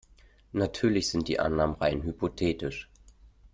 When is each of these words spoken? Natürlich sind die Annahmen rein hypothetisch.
Natürlich 0.53 1.11
sind 1.11 1.27
die 1.27 1.39
Annahmen 1.39 1.75
rein 1.75 2.01
hypothetisch. 2.01 2.89